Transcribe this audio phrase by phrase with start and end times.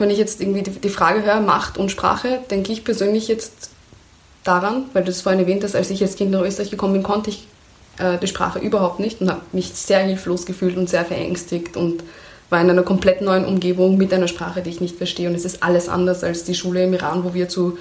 [0.00, 3.70] Wenn ich jetzt irgendwie die Frage höre, Macht und Sprache, denke ich persönlich jetzt
[4.44, 7.02] daran, weil du es vorhin erwähnt hast, als ich als Kind nach Österreich gekommen bin,
[7.02, 7.46] konnte ich
[7.98, 12.02] äh, die Sprache überhaupt nicht und habe mich sehr hilflos gefühlt und sehr verängstigt und
[12.50, 15.28] war in einer komplett neuen Umgebung mit einer Sprache, die ich nicht verstehe.
[15.28, 17.76] Und es ist alles anders als die Schule im Iran, wo wir zu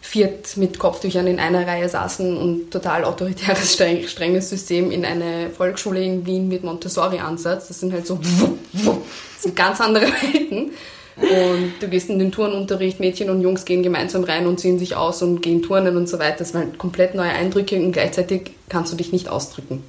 [0.00, 3.74] viert mit Kopftüchern in einer Reihe saßen und total autoritäres,
[4.06, 7.66] strenges System in eine Volksschule in Wien mit Montessori-Ansatz.
[7.66, 8.20] Das sind halt so
[8.72, 10.70] das sind ganz andere Welten.
[11.16, 14.96] Und du gehst in den Turnunterricht, Mädchen und Jungs gehen gemeinsam rein und ziehen sich
[14.96, 16.38] aus und gehen turnen und so weiter.
[16.38, 19.82] Das waren komplett neue Eindrücke und gleichzeitig kannst du dich nicht ausdrücken.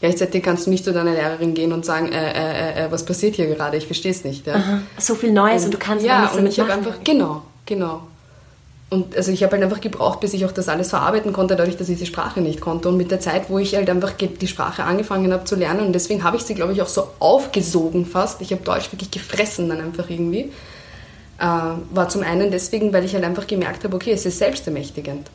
[0.00, 3.36] Gleichzeitig kannst du nicht zu deiner Lehrerin gehen und sagen, äh, äh, äh, was passiert
[3.36, 3.78] hier gerade?
[3.78, 4.46] Ich verstehe es nicht.
[4.46, 4.82] Ja.
[4.98, 8.02] So viel Neues und, und du kannst ja nichts und ich habe einfach genau, genau.
[8.88, 11.76] Und also ich habe halt einfach gebraucht, bis ich auch das alles verarbeiten konnte, dadurch,
[11.76, 12.88] dass ich die Sprache nicht konnte.
[12.88, 15.92] Und mit der Zeit, wo ich halt einfach die Sprache angefangen habe zu lernen, und
[15.92, 18.40] deswegen habe ich sie, glaube ich, auch so aufgesogen fast.
[18.42, 20.52] Ich habe Deutsch wirklich gefressen dann einfach irgendwie.
[21.38, 21.44] Äh,
[21.90, 25.30] war zum einen deswegen, weil ich halt einfach gemerkt habe, okay, es ist selbstermächtigend.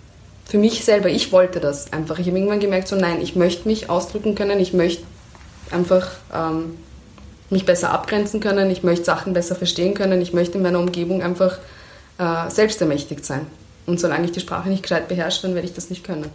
[0.45, 2.19] Für mich selber, ich wollte das einfach.
[2.19, 5.03] Ich habe irgendwann gemerkt, so nein, ich möchte mich ausdrücken können, ich möchte
[5.71, 6.77] einfach ähm,
[7.49, 11.21] mich besser abgrenzen können, ich möchte Sachen besser verstehen können, ich möchte in meiner Umgebung
[11.21, 11.57] einfach
[12.21, 13.47] äh, selbstermächtigt sein.
[13.87, 16.29] Und solange ich die Sprache nicht gescheit beherrsche, dann werde ich das nicht können.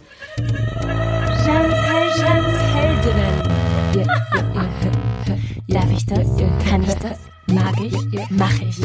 [5.67, 6.27] Darf ich das?
[6.69, 7.19] Kann ich das?
[7.47, 7.95] Mag ich?
[8.29, 8.81] Mach ich?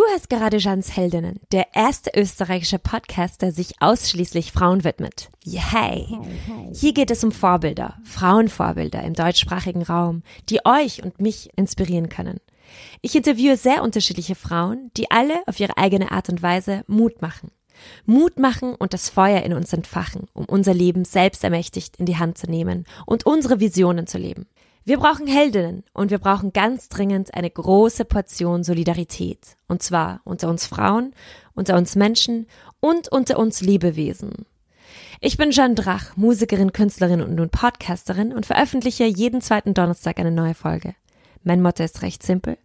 [0.00, 5.28] Du hast gerade Jans Heldinnen, der erste österreichische Podcast, der sich ausschließlich Frauen widmet.
[5.44, 6.06] Yay!
[6.72, 12.40] Hier geht es um Vorbilder, Frauenvorbilder im deutschsprachigen Raum, die euch und mich inspirieren können.
[13.02, 17.50] Ich interviewe sehr unterschiedliche Frauen, die alle auf ihre eigene Art und Weise Mut machen.
[18.06, 22.16] Mut machen und das Feuer in uns entfachen, um unser Leben selbst ermächtigt in die
[22.16, 24.46] Hand zu nehmen und unsere Visionen zu leben.
[24.84, 29.56] Wir brauchen Heldinnen und wir brauchen ganz dringend eine große Portion Solidarität.
[29.68, 31.14] Und zwar unter uns Frauen,
[31.54, 32.46] unter uns Menschen
[32.80, 34.46] und unter uns Lebewesen.
[35.20, 40.30] Ich bin Jeanne Drach, Musikerin, Künstlerin und nun Podcasterin und veröffentliche jeden zweiten Donnerstag eine
[40.30, 40.94] neue Folge.
[41.44, 42.56] Mein Motto ist recht simpel.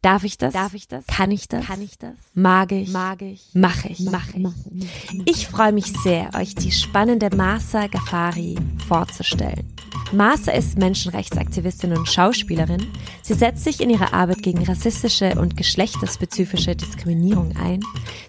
[0.00, 0.54] Darf ich das?
[0.54, 1.04] Darf ich das?
[1.08, 1.66] Kann ich das?
[1.66, 2.14] Kann ich das?
[2.32, 2.92] Mag ich?
[2.92, 3.48] Mag ich?
[3.52, 3.98] Mache ich?
[3.98, 5.22] Mache ich?
[5.26, 8.54] Ich freue mich sehr, euch die spannende Masa Ghaffari
[8.86, 9.74] vorzustellen.
[10.12, 12.86] Masa ist Menschenrechtsaktivistin und Schauspielerin.
[13.22, 17.80] Sie setzt sich in ihrer Arbeit gegen rassistische und geschlechterspezifische Diskriminierung ein.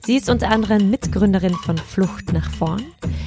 [0.04, 2.84] Sie ist unter anderem Mitgründerin von Flucht nach vorn,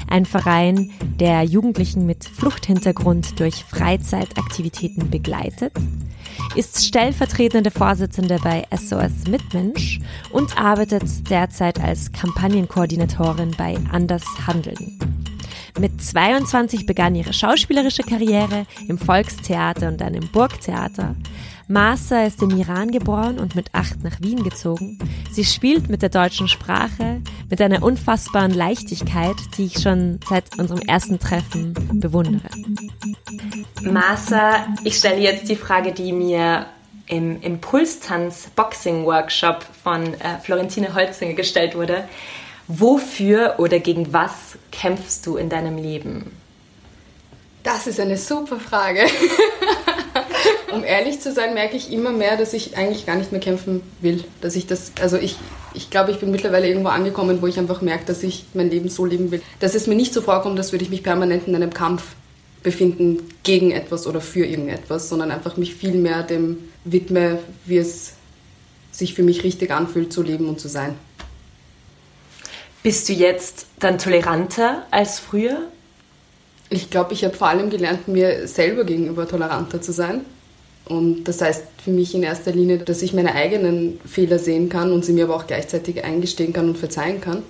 [0.08, 5.72] ein Verein, der Jugendlichen mit Fluchthintergrund durch Freizeitaktivitäten begleitet
[6.54, 10.00] ist stellvertretende Vorsitzende bei SOS Mitmensch
[10.30, 14.98] und arbeitet derzeit als Kampagnenkoordinatorin bei Anders Handeln.
[15.78, 21.16] Mit 22 begann ihre schauspielerische Karriere im Volkstheater und dann im Burgtheater.
[21.68, 24.98] Masa ist im Iran geboren und mit acht nach Wien gezogen.
[25.30, 30.80] Sie spielt mit der deutschen Sprache mit einer unfassbaren Leichtigkeit, die ich schon seit unserem
[30.80, 32.48] ersten Treffen bewundere.
[33.82, 36.66] Masa, ich stelle jetzt die Frage, die mir
[37.06, 42.04] im Impulstanz Boxing Workshop von äh, Florentine Holzinger gestellt wurde.
[42.68, 46.30] Wofür oder gegen was kämpfst du in deinem Leben?
[47.62, 49.06] Das ist eine super Frage.
[50.72, 53.82] um ehrlich zu sein, merke ich immer mehr, dass ich eigentlich gar nicht mehr kämpfen
[54.00, 54.24] will.
[54.40, 55.36] Dass ich das, also ich,
[55.74, 58.88] ich glaube, ich bin mittlerweile irgendwo angekommen, wo ich einfach merke, dass ich mein Leben
[58.88, 59.42] so leben will.
[59.60, 62.02] Dass es mir nicht so vorkommt, als würde ich mich permanent in einem Kampf
[62.62, 68.14] befinden gegen etwas oder für irgendetwas, sondern einfach mich viel mehr dem widme, wie es
[68.92, 70.94] sich für mich richtig anfühlt, zu leben und zu sein.
[72.82, 75.68] Bist du jetzt dann toleranter als früher?
[76.68, 80.24] Ich glaube, ich habe vor allem gelernt, mir selber gegenüber toleranter zu sein.
[80.86, 84.92] Und das heißt für mich in erster Linie, dass ich meine eigenen Fehler sehen kann
[84.92, 87.42] und sie mir aber auch gleichzeitig eingestehen kann und verzeihen kann.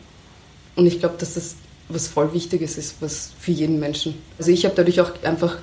[0.76, 1.56] Und ich glaube, dass das
[1.88, 4.14] was voll Wichtiges ist, was für jeden Menschen.
[4.38, 5.58] Also ich habe dadurch auch einfach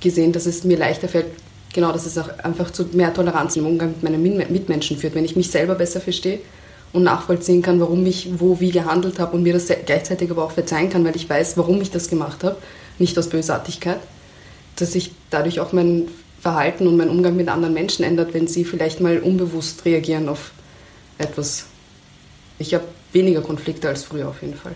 [0.00, 1.26] gesehen, dass es mir leichter fällt,
[1.72, 5.14] genau, dass es auch einfach zu mehr Toleranz im Umgang mit meinen Mitmenschen führt.
[5.14, 6.40] Wenn ich mich selber besser verstehe,
[6.94, 10.52] und nachvollziehen kann, warum ich wo wie gehandelt habe und mir das gleichzeitig aber auch
[10.52, 12.56] verzeihen kann, weil ich weiß, warum ich das gemacht habe,
[13.00, 13.98] nicht aus Bösartigkeit,
[14.76, 16.06] dass sich dadurch auch mein
[16.44, 20.50] Verhalten und mein Umgang mit anderen Menschen ändert, wenn sie vielleicht mal unbewusst reagieren auf
[21.16, 21.64] etwas.
[22.58, 24.74] Ich habe weniger Konflikte als früher auf jeden Fall.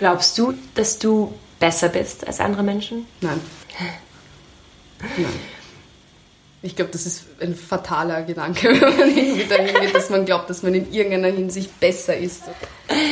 [0.00, 3.06] Glaubst du, dass du besser bist als andere Menschen?
[3.20, 3.40] Nein.
[5.16, 5.26] Nein.
[6.62, 10.50] Ich glaube, das ist ein fataler Gedanke, wenn man irgendwie dahin geht, dass man glaubt,
[10.50, 12.42] dass man in irgendeiner Hinsicht besser ist.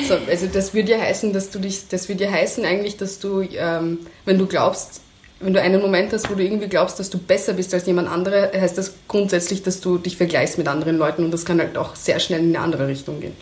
[0.08, 3.20] So, also das würde ja heißen, dass du dich, das würde ja heißen eigentlich, dass
[3.20, 5.03] du, ähm, wenn du glaubst,
[5.44, 8.08] wenn du einen Moment hast, wo du irgendwie glaubst, dass du besser bist als jemand
[8.08, 11.76] andere, heißt das grundsätzlich, dass du dich vergleichst mit anderen Leuten und das kann halt
[11.76, 13.36] auch sehr schnell in eine andere Richtung gehen.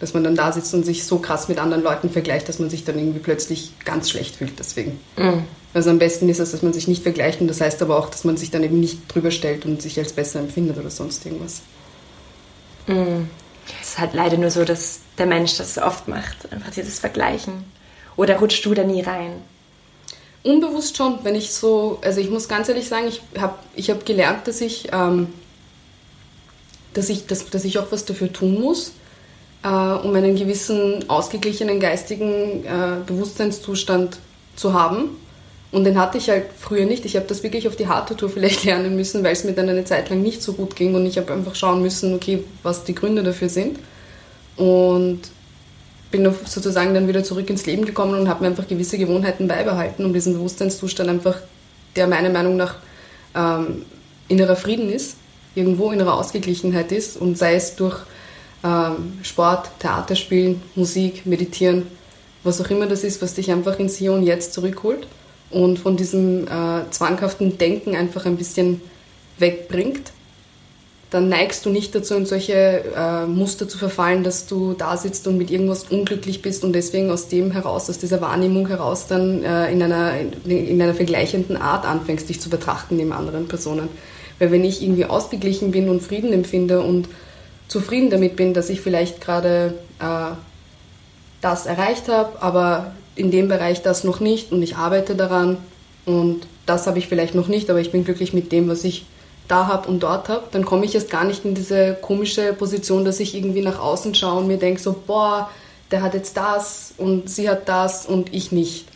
[0.00, 2.68] Dass man dann da sitzt und sich so krass mit anderen Leuten vergleicht, dass man
[2.68, 5.00] sich dann irgendwie plötzlich ganz schlecht fühlt deswegen.
[5.16, 5.44] Mhm.
[5.72, 8.10] Also am besten ist es, dass man sich nicht vergleicht und das heißt aber auch,
[8.10, 11.24] dass man sich dann eben nicht drüber stellt und sich als besser empfindet oder sonst
[11.24, 11.62] irgendwas.
[12.86, 13.30] Mhm.
[13.80, 17.64] Es ist halt leider nur so, dass der Mensch das oft macht, einfach dieses Vergleichen.
[18.16, 19.40] Oder rutscht du da nie rein?
[20.44, 24.04] Unbewusst schon, wenn ich so, also ich muss ganz ehrlich sagen, ich habe ich hab
[24.04, 25.28] gelernt, dass ich, ähm,
[26.94, 28.92] dass, ich dass, dass ich auch was dafür tun muss,
[29.62, 34.18] äh, um einen gewissen ausgeglichenen geistigen äh, Bewusstseinszustand
[34.56, 35.16] zu haben.
[35.70, 37.06] Und den hatte ich halt früher nicht.
[37.06, 39.68] Ich habe das wirklich auf die harte Tour vielleicht lernen müssen, weil es mir dann
[39.68, 42.84] eine Zeit lang nicht so gut ging und ich habe einfach schauen müssen, okay, was
[42.84, 43.78] die Gründe dafür sind.
[44.56, 45.20] Und
[46.12, 50.04] bin sozusagen dann wieder zurück ins Leben gekommen und habe mir einfach gewisse Gewohnheiten beibehalten,
[50.04, 51.38] um diesen Bewusstseinszustand einfach,
[51.96, 52.76] der meiner Meinung nach
[53.34, 53.84] ähm,
[54.28, 55.16] innerer Frieden ist,
[55.56, 57.98] irgendwo innerer Ausgeglichenheit ist und sei es durch
[58.62, 61.88] ähm, Sport, Theaterspielen, Musik, Meditieren,
[62.44, 65.08] was auch immer das ist, was dich einfach ins Hier und Jetzt zurückholt
[65.50, 68.80] und von diesem äh, zwanghaften Denken einfach ein bisschen
[69.38, 70.12] wegbringt,
[71.12, 75.26] dann neigst du nicht dazu, in solche äh, Muster zu verfallen, dass du da sitzt
[75.26, 79.44] und mit irgendwas unglücklich bist und deswegen aus dem heraus, aus dieser Wahrnehmung heraus dann
[79.44, 80.14] äh, in, einer,
[80.46, 83.90] in einer vergleichenden Art anfängst, dich zu betrachten neben anderen Personen.
[84.38, 87.08] Weil wenn ich irgendwie ausgeglichen bin und Frieden empfinde und
[87.68, 90.34] zufrieden damit bin, dass ich vielleicht gerade äh,
[91.42, 95.58] das erreicht habe, aber in dem Bereich das noch nicht und ich arbeite daran
[96.06, 99.04] und das habe ich vielleicht noch nicht, aber ich bin glücklich mit dem, was ich
[99.48, 103.04] da habe und dort habe, dann komme ich erst gar nicht in diese komische Position,
[103.04, 105.50] dass ich irgendwie nach außen schaue und mir denke so, boah,
[105.90, 108.86] der hat jetzt das und sie hat das und ich nicht.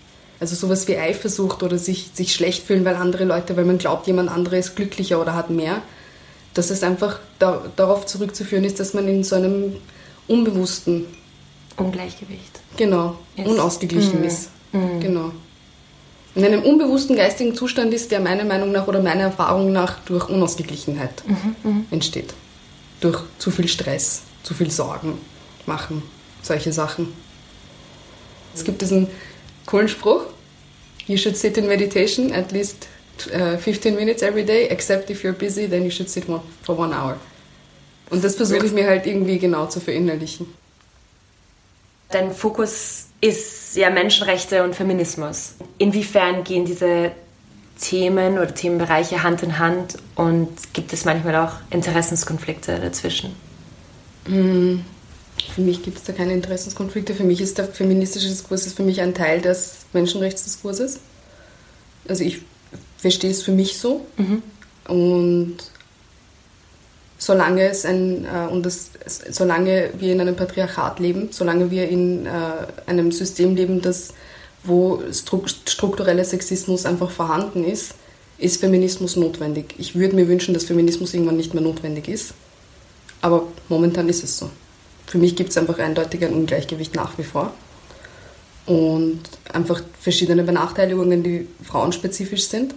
[0.40, 4.06] Also sowas wie Eifersucht oder sich, sich schlecht fühlen, weil andere Leute, weil man glaubt,
[4.06, 5.82] jemand anderes ist glücklicher oder hat mehr,
[6.54, 9.76] dass es einfach da, darauf zurückzuführen ist, dass man in so einem
[10.28, 11.06] unbewussten
[11.76, 12.60] Ungleichgewicht.
[12.76, 13.48] Genau, yes.
[13.48, 14.26] unausgeglichen mhm.
[14.26, 14.50] ist.
[14.72, 15.00] Mhm.
[15.00, 15.32] Genau.
[16.36, 20.28] In einem unbewussten geistigen Zustand ist, der meiner Meinung nach oder meiner Erfahrung nach durch
[20.28, 21.56] Unausgeglichenheit mhm.
[21.62, 21.86] mhm.
[21.90, 22.34] entsteht.
[23.00, 25.18] Durch zu viel Stress, zu viel Sorgen
[25.64, 26.02] machen,
[26.42, 27.08] solche Sachen.
[28.54, 29.08] Es gibt diesen
[29.64, 30.26] coolen Spruch,
[31.06, 32.86] you should sit in meditation at least
[33.28, 36.78] uh, äh, 15 minutes every day, except if you're busy, then you should sit for
[36.78, 37.16] one hour.
[38.10, 40.46] Und das versuche ich mir halt irgendwie genau zu verinnerlichen.
[42.10, 45.54] Dein Fokus ist ja Menschenrechte und Feminismus.
[45.78, 47.12] Inwiefern gehen diese
[47.80, 53.34] Themen oder Themenbereiche Hand in Hand und gibt es manchmal auch Interessenskonflikte dazwischen?
[54.26, 54.84] Hm,
[55.54, 57.14] für mich gibt es da keine Interessenskonflikte.
[57.14, 61.00] Für mich ist der feministische Diskurs ist für mich ein Teil des Menschenrechtsdiskurses.
[62.08, 62.40] Also ich
[62.98, 64.06] verstehe es für mich so.
[64.16, 64.42] Mhm.
[64.88, 65.56] Und
[67.18, 68.90] solange es ein äh, und das,
[69.30, 72.30] solange wir in einem Patriarchat leben, solange wir in äh,
[72.86, 74.12] einem System leben, das
[74.64, 77.94] wo struktureller Sexismus einfach vorhanden ist,
[78.38, 79.74] ist Feminismus notwendig.
[79.78, 82.34] Ich würde mir wünschen, dass Feminismus irgendwann nicht mehr notwendig ist,
[83.22, 84.50] aber momentan ist es so.
[85.06, 87.52] Für mich gibt es einfach eindeutig ein Ungleichgewicht nach wie vor
[88.66, 89.20] und
[89.52, 92.74] einfach verschiedene Benachteiligungen, die frauenspezifisch sind.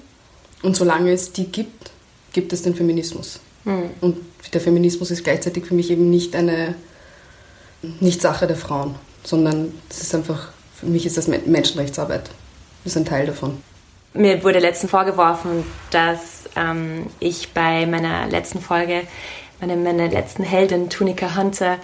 [0.62, 1.91] Und solange es die gibt,
[2.33, 3.39] gibt es den Feminismus.
[3.66, 3.92] Mhm.
[4.01, 4.18] Und
[4.54, 6.75] der Feminismus ist gleichzeitig für mich eben nicht eine
[7.82, 12.30] nicht Sache der Frauen, sondern es ist einfach, für mich ist das Menschenrechtsarbeit.
[12.84, 13.62] Das ist ein Teil davon.
[14.13, 19.04] Mir wurde letztens vorgeworfen, dass ähm, ich bei meiner letzten Folge,
[19.62, 21.78] meiner, meiner letzten Heldin, Tunika Hunter,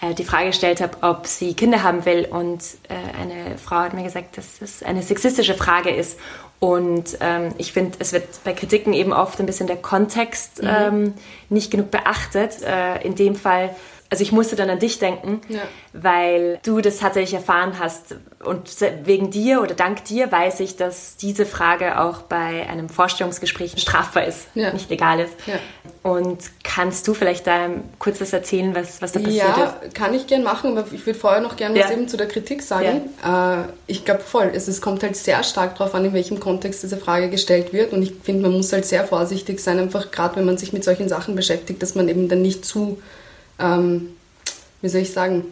[0.00, 2.26] äh, die Frage gestellt habe, ob sie Kinder haben will.
[2.28, 6.18] Und äh, eine Frau hat mir gesagt, dass es eine sexistische Frage ist
[6.60, 10.68] und ähm, ich finde, es wird bei Kritiken eben oft ein bisschen der Kontext mhm.
[10.68, 11.14] ähm,
[11.48, 12.62] nicht genug beachtet.
[12.62, 13.74] Äh, in dem Fall
[14.10, 15.60] also ich musste dann an dich denken, ja.
[15.92, 18.16] weil du das tatsächlich erfahren hast.
[18.42, 18.70] Und
[19.04, 24.24] wegen dir oder dank dir weiß ich, dass diese Frage auch bei einem Vorstellungsgespräch strafbar
[24.24, 24.72] ist, ja.
[24.72, 25.34] nicht legal ist.
[25.46, 25.54] Ja.
[26.02, 29.74] Und kannst du vielleicht da kurz was erzählen, was, was da passiert ja, ist?
[29.82, 32.28] Ja, kann ich gern machen, aber ich würde vorher noch gerne was eben zu der
[32.28, 33.10] Kritik sagen.
[33.22, 36.82] Äh, ich glaube voll, es, es kommt halt sehr stark darauf an, in welchem Kontext
[36.82, 37.92] diese Frage gestellt wird.
[37.92, 40.84] Und ich finde, man muss halt sehr vorsichtig sein, einfach gerade wenn man sich mit
[40.84, 43.02] solchen Sachen beschäftigt, dass man eben dann nicht zu
[43.58, 44.10] ähm,
[44.80, 45.44] wie soll ich sagen,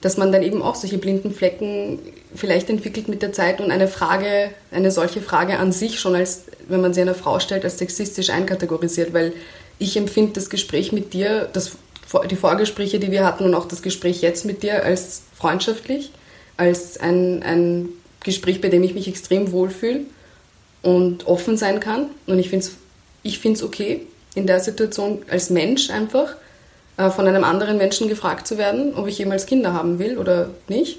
[0.00, 1.98] dass man dann eben auch solche blinden Flecken
[2.34, 6.44] vielleicht entwickelt mit der Zeit und eine Frage, eine solche Frage an sich schon als,
[6.68, 9.32] wenn man sie einer Frau stellt, als sexistisch einkategorisiert, weil
[9.78, 11.72] ich empfinde das Gespräch mit dir, das,
[12.30, 16.12] die Vorgespräche, die wir hatten und auch das Gespräch jetzt mit dir als freundschaftlich,
[16.56, 17.88] als ein, ein
[18.22, 20.02] Gespräch, bei dem ich mich extrem wohlfühle
[20.82, 22.06] und offen sein kann.
[22.26, 22.72] Und ich finde es
[23.22, 26.36] ich find's okay, in der Situation als Mensch einfach
[26.98, 30.98] von einem anderen Menschen gefragt zu werden, ob ich jemals Kinder haben will oder nicht.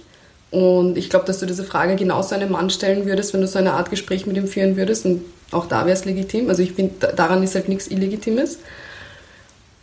[0.51, 3.60] Und ich glaube, dass du diese Frage genauso einem Mann stellen würdest, wenn du so
[3.60, 5.06] eine Art Gespräch mit ihm führen würdest.
[5.06, 6.50] Und auch da wäre es legitim.
[6.50, 8.60] Also ich finde, daran ist halt nichts Illegitimes.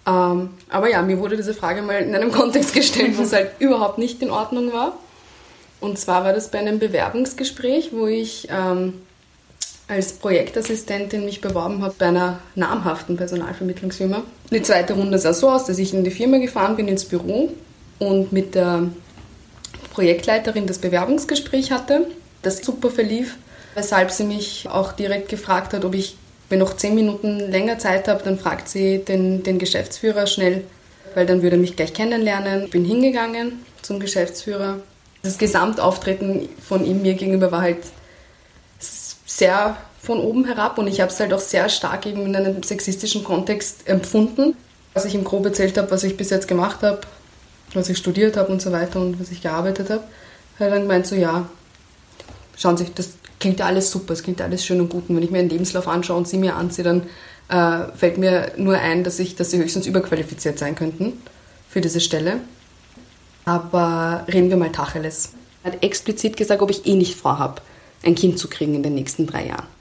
[0.07, 3.51] Ähm, aber ja, mir wurde diese Frage mal in einem Kontext gestellt, wo es halt
[3.59, 4.99] überhaupt nicht in Ordnung war.
[5.81, 8.95] Und zwar war das bei einem Bewerbungsgespräch, wo ich ähm,
[9.89, 14.23] als Projektassistentin mich beworben habe bei einer namhaften Personalvermittlungsfirma.
[14.51, 17.53] Die zweite Runde sah so aus, dass ich in die Firma gefahren bin, ins Büro
[17.99, 18.89] und mit der
[19.93, 22.07] Projektleiterin das Bewerbungsgespräch hatte,
[22.43, 23.37] das super verlief,
[23.75, 26.17] weshalb sie mich auch direkt gefragt hat, ob ich,
[26.49, 30.65] wenn noch zehn Minuten länger Zeit habe, dann fragt sie den, den Geschäftsführer schnell,
[31.15, 32.71] weil dann würde er mich gleich kennenlernen.
[32.71, 34.79] Bin hingegangen zum Geschäftsführer.
[35.23, 37.79] Das Gesamtauftreten von ihm mir gegenüber war halt
[38.79, 39.77] sehr
[40.07, 43.25] von oben herab und ich habe es halt auch sehr stark eben in einem sexistischen
[43.25, 44.55] Kontext empfunden.
[44.95, 47.01] Als ich ihm grob erzählt habe, was ich bis jetzt gemacht habe,
[47.75, 50.05] was ich studiert habe und so weiter und was ich gearbeitet habe,
[50.61, 51.49] hat dann gemeint, so ja,
[52.57, 53.11] schauen Sie, das
[53.41, 55.11] klingt ja alles super, es klingt alles schön und gut.
[55.11, 57.03] Und wenn ich mir einen Lebenslauf anschaue und Sie mir ansehe, dann
[57.49, 61.15] äh, fällt mir nur ein, dass, ich, dass Sie höchstens überqualifiziert sein könnten
[61.69, 62.41] für diese Stelle.
[63.45, 65.33] Aber reden wir mal Tacheles.
[65.65, 67.61] Er hat explizit gesagt, ob ich eh nicht vorhabe,
[68.05, 69.76] ein Kind zu kriegen in den nächsten drei Jahren.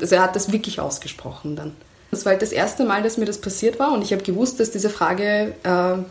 [0.00, 1.72] Also er hat das wirklich ausgesprochen dann.
[2.10, 4.58] Das war halt das erste Mal, dass mir das passiert war und ich habe gewusst,
[4.58, 6.02] dass diese Frage äh,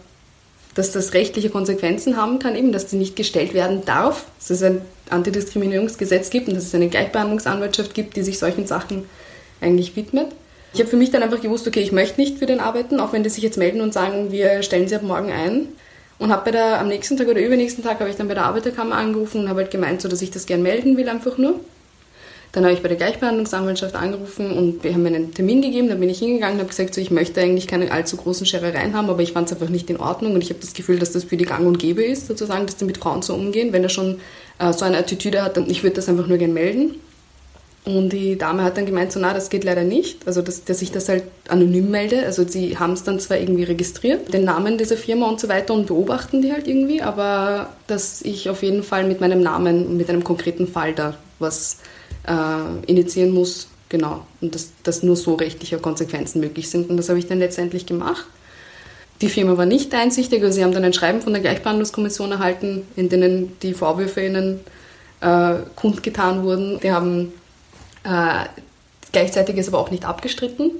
[0.75, 4.63] dass das rechtliche Konsequenzen haben kann, eben, dass die nicht gestellt werden darf, dass es
[4.63, 9.05] ein Antidiskriminierungsgesetz gibt und dass es eine Gleichbehandlungsanwaltschaft gibt, die sich solchen Sachen
[9.61, 10.27] eigentlich widmet.
[10.73, 13.11] Ich habe für mich dann einfach gewusst, okay, ich möchte nicht für den arbeiten, auch
[13.11, 15.69] wenn die sich jetzt melden und sagen, wir stellen sie ab morgen ein.
[16.19, 18.45] Und habe bei der, am nächsten Tag oder übernächsten Tag habe ich dann bei der
[18.45, 21.59] Arbeiterkammer angerufen und habe halt gemeint, so, dass ich das gern melden will, einfach nur.
[22.51, 25.87] Dann habe ich bei der Gleichbehandlungsanwaltschaft angerufen und wir haben mir einen Termin gegeben.
[25.87, 28.95] Dann bin ich hingegangen und habe gesagt, so, ich möchte eigentlich keine allzu großen Scherereien
[28.95, 31.11] haben, aber ich fand es einfach nicht in Ordnung und ich habe das Gefühl, dass
[31.11, 33.71] das für die Gang und Gäbe ist, sozusagen, dass die mit Frauen so umgehen.
[33.71, 34.19] Wenn er schon
[34.57, 36.95] äh, so eine Attitüde hat, dann ich würde das einfach nur gerne melden.
[37.85, 40.27] Und die Dame hat dann gemeint, so, na, das geht leider nicht.
[40.27, 42.25] Also, dass, dass ich das halt anonym melde.
[42.25, 45.73] Also, sie haben es dann zwar irgendwie registriert, den Namen dieser Firma und so weiter
[45.73, 49.97] und beobachten die halt irgendwie, aber dass ich auf jeden Fall mit meinem Namen und
[49.97, 51.77] mit einem konkreten Fall da was
[52.27, 53.67] äh, initiieren muss.
[53.89, 54.25] Genau.
[54.39, 56.89] Und dass, dass nur so rechtliche Konsequenzen möglich sind.
[56.89, 58.25] Und das habe ich dann letztendlich gemacht.
[59.21, 62.83] Die Firma war nicht einsichtig, also sie haben dann ein Schreiben von der Gleichbehandlungskommission erhalten,
[62.95, 64.61] in denen die Vorwürfe ihnen
[65.19, 66.79] äh, kundgetan wurden.
[66.79, 67.33] Die haben
[68.03, 68.45] äh,
[69.11, 70.71] gleichzeitig ist aber auch nicht abgestritten,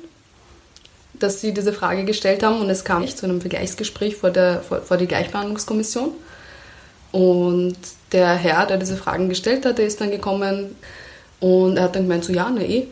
[1.13, 4.61] dass sie diese Frage gestellt haben und es kam nicht zu einem Vergleichsgespräch vor, der,
[4.61, 6.11] vor, vor die Gleichbehandlungskommission.
[7.11, 7.75] Und
[8.11, 10.75] der Herr, der diese Fragen gestellt hat, der ist dann gekommen,
[11.39, 12.87] und er hat dann gemeint, so ja, na eh.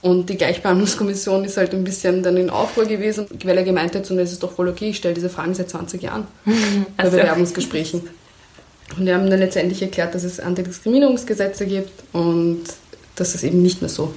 [0.00, 4.06] Und die Gleichbehandlungskommission ist halt ein bisschen dann in Aufruhr gewesen, weil er gemeint hat,
[4.06, 6.52] so, das ist doch voll okay, ich stelle diese Fragen seit 20 Jahren bei
[6.96, 7.16] also.
[7.16, 8.02] Bewerbungsgesprächen.
[8.96, 12.62] Und wir haben dann letztendlich erklärt, dass es Antidiskriminierungsgesetze gibt und
[13.16, 14.14] dass es eben nicht mehr so,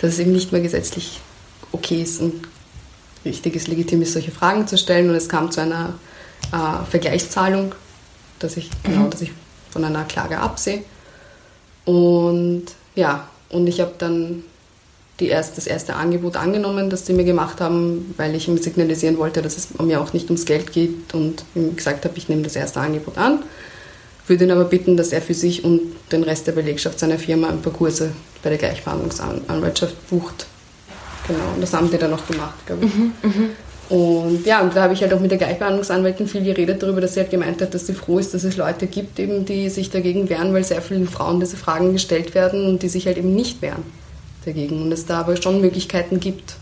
[0.00, 1.20] dass es eben nicht mehr gesetzlich
[1.72, 2.34] okay ist und
[3.24, 5.10] richtig ist, legitim ist, solche Fragen zu stellen.
[5.10, 5.94] Und es kam zu einer
[6.52, 7.74] äh, Vergleichszahlung,
[8.38, 9.10] dass ich, genau, mhm.
[9.10, 9.32] dass ich
[9.70, 10.82] von einer Klage absehe.
[11.84, 14.44] Und ja, und ich habe dann
[15.20, 19.18] die erst, das erste Angebot angenommen, das sie mir gemacht haben, weil ich ihm signalisieren
[19.18, 22.42] wollte, dass es mir auch nicht ums Geld geht und ihm gesagt habe, ich nehme
[22.42, 23.42] das erste Angebot an.
[24.26, 25.80] Würde ihn aber bitten, dass er für sich und
[26.12, 30.46] den Rest der Belegschaft seiner Firma ein paar Kurse bei der Gleichbehandlungsanwaltschaft bucht.
[31.26, 32.94] Genau, und das haben die dann auch gemacht, glaube ich.
[32.94, 33.30] Mhm, mh.
[33.88, 37.14] Und ja, und da habe ich halt auch mit der Gleichbehandlungsanwältin viel geredet darüber, dass
[37.14, 39.90] sie halt gemeint hat, dass sie froh ist, dass es Leute gibt, eben, die sich
[39.90, 43.34] dagegen wehren, weil sehr vielen Frauen diese Fragen gestellt werden und die sich halt eben
[43.34, 43.82] nicht wehren
[44.44, 44.82] dagegen.
[44.82, 46.56] Und es da aber schon Möglichkeiten gibt.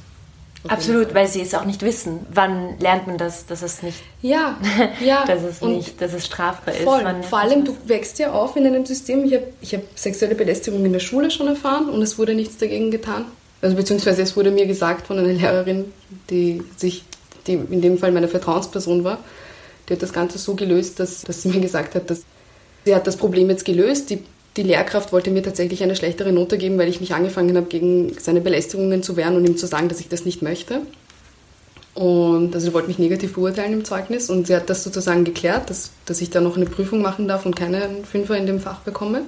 [0.68, 2.26] Absolut, weil sie es auch nicht wissen.
[2.32, 4.56] Wann lernt man das, dass es nicht, ja,
[5.04, 5.24] ja.
[5.24, 6.98] dass es nicht, dass es strafbar voll.
[6.98, 7.04] ist.
[7.04, 9.24] Wann Vor allem, du wächst ja auf in einem System.
[9.24, 12.56] Ich habe ich hab sexuelle Belästigung in der Schule schon erfahren und es wurde nichts
[12.56, 13.26] dagegen getan.
[13.62, 15.86] Also beziehungsweise es wurde mir gesagt von einer Lehrerin,
[16.30, 17.04] die sich
[17.46, 19.18] die in dem Fall meine Vertrauensperson war,
[19.88, 22.22] die hat das Ganze so gelöst, dass, dass sie mir gesagt hat, dass
[22.84, 24.10] sie hat das Problem jetzt gelöst.
[24.10, 24.22] Die,
[24.56, 28.16] die Lehrkraft wollte mir tatsächlich eine schlechtere Note geben, weil ich mich angefangen habe, gegen
[28.18, 30.82] seine Belästigungen zu wehren und ihm zu sagen, dass ich das nicht möchte.
[31.94, 35.70] Und also sie wollte mich negativ beurteilen im Zeugnis und sie hat das sozusagen geklärt,
[35.70, 38.80] dass, dass ich da noch eine Prüfung machen darf und keine Fünfer in dem Fach
[38.80, 39.22] bekomme.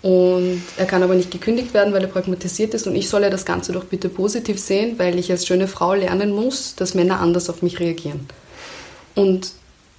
[0.00, 2.86] Und er kann aber nicht gekündigt werden, weil er pragmatisiert ist.
[2.86, 5.94] Und ich soll ja das Ganze doch bitte positiv sehen, weil ich als schöne Frau
[5.94, 8.26] lernen muss, dass Männer anders auf mich reagieren.
[9.16, 9.52] Und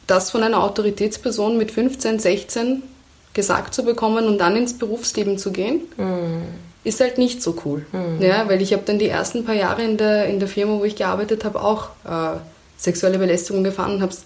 [0.08, 2.84] das von einer Autoritätsperson mit 15, 16
[3.34, 6.44] gesagt zu bekommen und dann ins Berufsleben zu gehen, mm.
[6.84, 7.86] ist halt nicht so cool.
[7.92, 8.22] Mhm.
[8.22, 10.84] Ja, weil ich habe dann die ersten paar Jahre in der, in der Firma, wo
[10.84, 12.38] ich gearbeitet habe, auch äh,
[12.78, 14.24] sexuelle Belästigung gefahren und habe es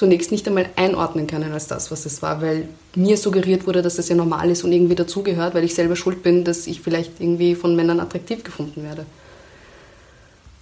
[0.00, 3.96] zunächst nicht einmal einordnen können als das, was es war, weil mir suggeriert wurde, dass
[3.96, 7.20] das ja normal ist und irgendwie dazugehört, weil ich selber schuld bin, dass ich vielleicht
[7.20, 9.04] irgendwie von Männern attraktiv gefunden werde.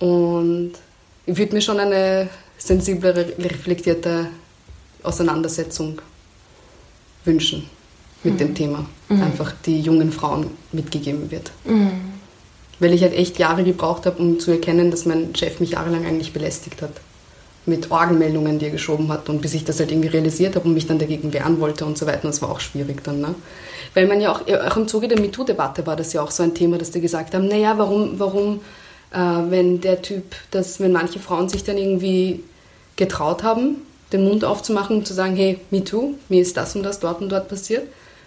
[0.01, 0.73] Und
[1.25, 2.29] ich würde mir schon eine
[2.59, 4.27] sensiblere, reflektierte
[5.05, 6.03] Auseinandersetzung
[7.25, 7.71] wünschen
[8.25, 8.39] mit mhm.
[8.39, 8.87] dem Thema.
[9.09, 9.23] Mhm.
[9.23, 11.53] Einfach die jungen Frauen mitgegeben wird.
[11.65, 11.93] Mhm.
[12.81, 16.05] Weil ich halt echt Jahre gebraucht habe, um zu erkennen, dass mein Chef mich jahrelang
[16.05, 17.01] eigentlich belästigt hat
[17.69, 20.75] mit Orgenmeldungen, die er geschoben hat und bis ich das halt irgendwie realisiert habe und
[20.75, 22.25] mich dann dagegen wehren wollte und so weiter.
[22.25, 23.21] Und das war auch schwierig dann.
[23.21, 23.35] Ne?
[23.95, 26.55] Weil man ja auch, auch im Zuge der MeToo-Debatte war das ja auch so ein
[26.55, 28.61] Thema, dass die gesagt haben, naja, warum, warum
[29.13, 32.43] äh, wenn der Typ, dass wenn manche Frauen sich dann irgendwie
[32.97, 33.77] getraut haben,
[34.13, 37.31] den Mund aufzumachen und zu sagen, hey, MeToo, mir ist das und das dort und
[37.31, 37.87] dort passiert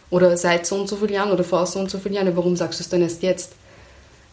[0.09, 2.55] oder seit so und so vielen Jahren oder vor so und so vielen Jahren, warum
[2.55, 3.53] sagst du es denn erst jetzt?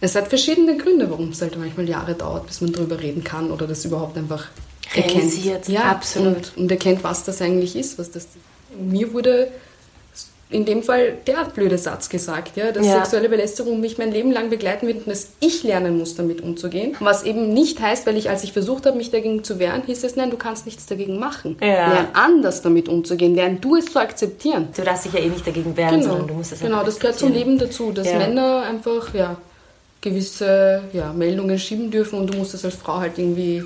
[0.01, 3.51] Es hat verschiedene Gründe, warum es halt manchmal Jahre dauert, bis man darüber reden kann
[3.51, 4.47] oder das überhaupt einfach
[4.95, 5.69] realisiert.
[5.69, 6.53] Ja, absolut.
[6.57, 7.99] Und, und erkennt, was das eigentlich ist.
[7.99, 8.29] Was das,
[8.79, 9.49] mir wurde
[10.51, 12.95] in dem Fall der blöde Satz gesagt, ja, dass ja.
[12.95, 16.97] sexuelle Belästigung mich mein Leben lang begleiten wird und dass ich lernen muss, damit umzugehen.
[17.01, 20.05] Was eben nicht heißt, weil ich, als ich versucht habe, mich dagegen zu wehren, hieß
[20.05, 21.59] es, nein, du kannst nichts dagegen machen.
[21.61, 21.93] Ja.
[21.93, 24.69] Lern anders damit umzugehen, lern du es zu akzeptieren.
[24.75, 26.13] Du darfst dich ja eh nicht dagegen wehren, genau.
[26.13, 28.17] sondern du musst es Genau, das gehört zum Leben dazu, dass ja.
[28.17, 29.37] Männer einfach, ja,
[30.01, 33.65] gewisse ja, Meldungen schieben dürfen und du musst das als Frau halt irgendwie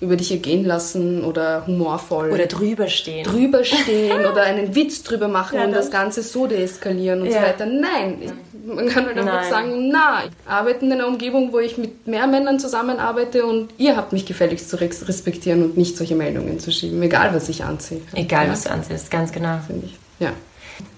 [0.00, 2.30] über dich ergehen lassen oder humorvoll.
[2.30, 3.24] Oder drüber stehen.
[3.24, 7.40] Drüber stehen oder einen Witz drüber machen ja, und das Ganze so deeskalieren und ja.
[7.40, 7.66] so weiter.
[7.66, 8.30] Nein, ich,
[8.66, 12.26] man kann halt einfach sagen, na, ich arbeite in einer Umgebung, wo ich mit mehr
[12.26, 17.02] Männern zusammenarbeite und ihr habt mich gefälligst zu respektieren und nicht solche Meldungen zu schieben,
[17.02, 18.02] egal was ich anziehe.
[18.12, 18.52] Egal, ja.
[18.52, 19.58] was du anziehst, ganz genau.
[19.66, 20.32] Finde ich, ja.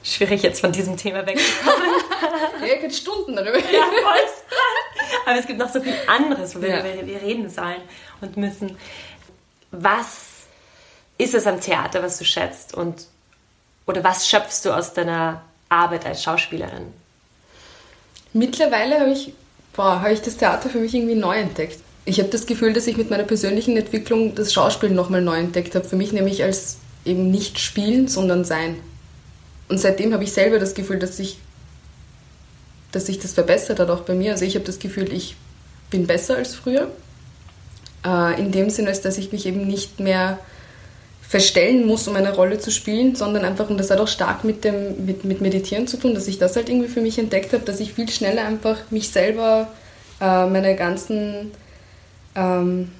[0.02, 1.88] Schwierig jetzt von diesem Thema wegzukommen.
[2.69, 3.59] ja, geht Stunden darüber.
[3.59, 4.28] Ja, voll.
[5.26, 7.83] Aber es gibt noch so viel anderes, worüber wir, wir reden sollen
[8.21, 8.76] und müssen.
[9.71, 10.47] Was
[11.19, 12.75] ist es am Theater, was du schätzt?
[12.75, 13.07] Und,
[13.87, 16.93] oder was schöpfst du aus deiner Arbeit als Schauspielerin?
[18.33, 19.33] Mittlerweile habe ich,
[19.76, 21.81] hab ich das Theater für mich irgendwie neu entdeckt.
[22.04, 25.75] Ich habe das Gefühl, dass ich mit meiner persönlichen Entwicklung das Schauspiel nochmal neu entdeckt
[25.75, 25.87] habe.
[25.87, 28.81] Für mich nämlich als eben nicht spielen, sondern sein.
[29.69, 31.39] Und seitdem habe ich selber das Gefühl, dass sich
[32.93, 34.33] dass sich das verbessert hat auch bei mir.
[34.33, 35.37] Also ich habe das Gefühl, ich
[35.91, 36.91] bin besser als früher.
[38.04, 40.39] Äh, in dem Sinne, dass ich mich eben nicht mehr
[41.28, 44.65] verstellen muss, um eine Rolle zu spielen, sondern einfach, und das hat auch stark mit
[44.65, 47.65] dem mit, mit Meditieren zu tun, dass ich das halt irgendwie für mich entdeckt habe,
[47.65, 49.69] dass ich viel schneller einfach mich selber,
[50.23, 51.52] äh, meine ganzen,
[52.34, 52.91] ähm,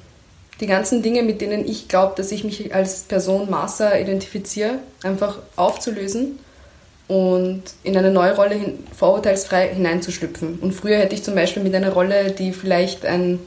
[0.61, 5.39] die ganzen Dinge, mit denen ich glaube, dass ich mich als Person Master identifiziere, einfach
[5.57, 6.39] aufzulösen
[7.07, 10.59] und in eine neue Rolle hin, vorurteilsfrei hineinzuschlüpfen.
[10.61, 13.39] Und früher hätte ich zum Beispiel mit einer Rolle, die vielleicht ein,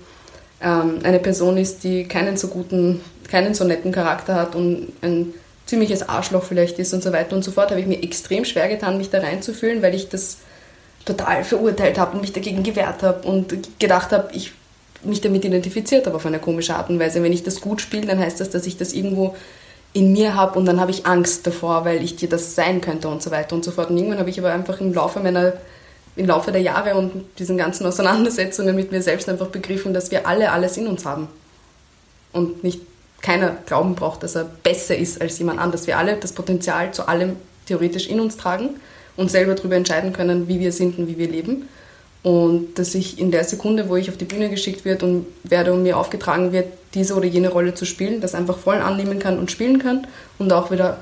[0.61, 5.33] ähm, eine Person ist, die keinen so guten, keinen so netten Charakter hat und ein
[5.65, 8.67] ziemliches Arschloch vielleicht ist und so weiter und so fort, habe ich mir extrem schwer
[8.67, 10.37] getan, mich da reinzufühlen, weil ich das
[11.05, 14.51] total verurteilt habe und mich dagegen gewehrt habe und gedacht habe, ich
[15.03, 17.23] mich damit identifiziert habe auf eine komische Art und Weise.
[17.23, 19.35] Wenn ich das gut spiele, dann heißt das, dass ich das irgendwo
[19.93, 23.07] in mir habe und dann habe ich Angst davor, weil ich dir das sein könnte
[23.09, 23.89] und so weiter und so fort.
[23.89, 25.53] Und irgendwann habe ich aber einfach im Laufe meiner,
[26.15, 30.27] im Laufe der Jahre und diesen ganzen Auseinandersetzungen mit mir selbst einfach begriffen, dass wir
[30.27, 31.27] alle alles in uns haben.
[32.33, 32.81] Und nicht
[33.21, 35.87] keiner glauben braucht, dass er besser ist als jemand anderes.
[35.87, 38.71] Wir alle das Potenzial zu allem theoretisch in uns tragen
[39.15, 41.69] und selber darüber entscheiden können, wie wir sind und wie wir leben.
[42.23, 45.73] Und dass ich in der Sekunde, wo ich auf die Bühne geschickt wird und werde
[45.73, 49.39] und mir aufgetragen wird, diese oder jene Rolle zu spielen, das einfach voll annehmen kann
[49.39, 50.05] und spielen kann
[50.37, 50.97] und auch wieder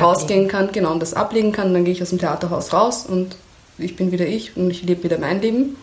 [0.00, 1.68] rausgehen kann, genau, und das ablegen kann.
[1.68, 3.36] Und dann gehe ich aus dem Theaterhaus raus und
[3.78, 5.76] ich bin wieder ich und ich lebe wieder mein Leben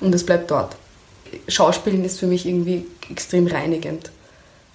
[0.00, 0.76] und es bleibt dort.
[1.48, 4.10] Schauspielen ist für mich irgendwie extrem reinigend.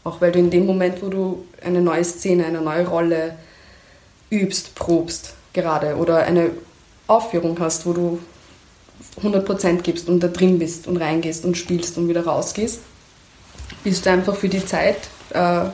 [0.04, 3.36] Auch weil du in dem Moment, wo du eine neue Szene, eine neue Rolle
[4.30, 6.52] übst, probst gerade oder eine
[7.08, 8.19] Aufführung hast, wo du
[9.21, 12.80] 100% gibst und da drin bist und reingehst und spielst und wieder rausgehst,
[13.84, 14.97] bist du einfach für die Zeit,
[15.32, 15.65] äh,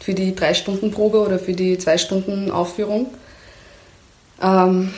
[0.00, 3.06] für die 3-Stunden-Probe oder für die 2-Stunden-Aufführung,
[4.42, 4.92] ähm,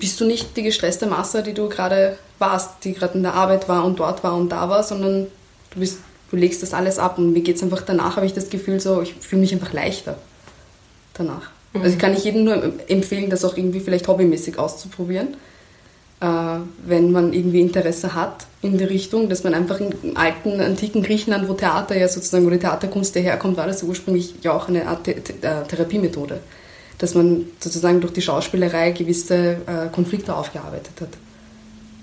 [0.00, 3.68] bist du nicht die gestresste Masse, die du gerade warst, die gerade in der Arbeit
[3.68, 5.26] war und dort war und da war, sondern
[5.72, 5.98] du, bist,
[6.30, 8.80] du legst das alles ab und mir geht es einfach danach, habe ich das Gefühl
[8.80, 10.18] so, ich fühle mich einfach leichter
[11.14, 11.50] danach.
[11.72, 11.82] Mhm.
[11.82, 15.36] Also kann ich jedem nur empfehlen, das auch irgendwie vielleicht hobbymäßig auszuprobieren
[16.20, 16.26] äh,
[16.84, 21.48] wenn man irgendwie Interesse hat in die Richtung, dass man einfach im alten, antiken Griechenland,
[21.48, 25.04] wo Theater ja sozusagen, wo die Theaterkunst daherkommt, war das ursprünglich ja auch eine Art
[25.04, 26.40] Th Th äh, Therapiemethode.
[27.00, 31.08] Dass man sozusagen durch die Schauspielerei gewisse äh, Konflikte aufgearbeitet hat.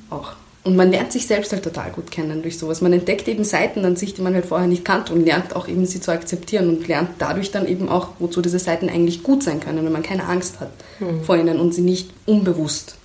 [0.09, 0.33] Auch.
[0.63, 2.81] Und man lernt sich selbst halt total gut kennen durch sowas.
[2.81, 5.67] Man entdeckt eben Seiten an sich, die man halt vorher nicht kannte und lernt auch
[5.67, 9.43] eben sie zu akzeptieren und lernt dadurch dann eben auch, wozu diese Seiten eigentlich gut
[9.43, 11.23] sein können, wenn man keine Angst hat mhm.
[11.23, 12.97] vor ihnen und sie nicht unbewusst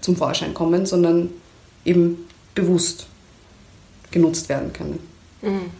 [0.00, 1.30] zum Vorschein kommen, sondern
[1.84, 3.06] eben bewusst
[4.10, 4.98] genutzt werden können.
[5.40, 5.70] Mhm.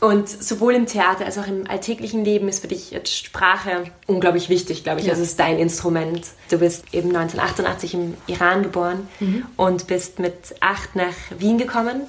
[0.00, 4.48] Und sowohl im Theater als auch im alltäglichen Leben ist für dich jetzt Sprache unglaublich
[4.48, 5.06] wichtig, glaube ich.
[5.06, 5.12] Ja.
[5.12, 6.26] Also es ist dein Instrument.
[6.48, 9.44] Du bist eben 1988 im Iran geboren mhm.
[9.56, 12.02] und bist mit acht nach Wien gekommen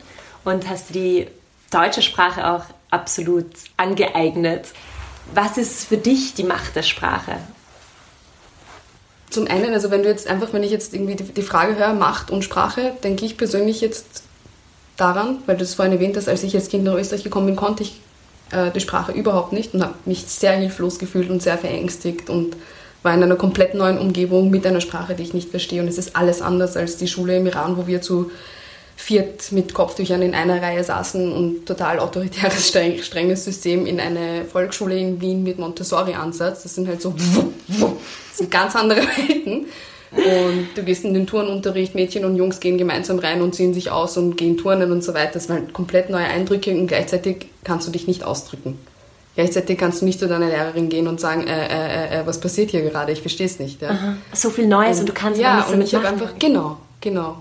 [0.46, 1.28] und hast die
[1.70, 4.68] deutsche Sprache auch absolut angeeignet.
[5.34, 7.38] Was ist für dich die Macht der Sprache?
[9.30, 12.32] Zum einen, also wenn du jetzt einfach, wenn ich jetzt irgendwie die Frage höre, Macht
[12.32, 14.24] und Sprache, denke ich persönlich jetzt
[15.02, 17.56] daran, weil du es vorhin erwähnt hast, als ich als Kind nach Österreich gekommen bin,
[17.56, 18.00] konnte ich
[18.52, 22.56] äh, die Sprache überhaupt nicht und habe mich sehr hilflos gefühlt und sehr verängstigt und
[23.04, 25.82] war in einer komplett neuen Umgebung mit einer Sprache, die ich nicht verstehe.
[25.82, 28.30] Und es ist alles anders als die Schule im Iran, wo wir zu
[28.96, 32.68] viert mit Kopftüchern in einer Reihe saßen und total autoritäres,
[33.02, 36.62] strenges System in eine Volksschule in Wien mit Montessori-Ansatz.
[36.62, 37.16] Das sind halt so
[37.68, 39.66] das sind ganz andere Welten.
[40.12, 43.92] Und du gehst in den Turnunterricht, Mädchen und Jungs gehen gemeinsam rein und ziehen sich
[43.92, 45.34] aus und gehen turnen und so weiter.
[45.34, 48.78] Das waren komplett neue Eindrücke und gleichzeitig kannst du dich nicht ausdrücken.
[49.36, 52.72] Gleichzeitig kannst du nicht zu deiner Lehrerin gehen und sagen, äh, äh, äh, was passiert
[52.72, 53.14] hier gerade?
[53.14, 53.82] Ich verstehe es nicht.
[53.82, 54.18] Ja.
[54.34, 57.38] So viel Neues und, und du kannst ja nicht und ich habe einfach genau, genau.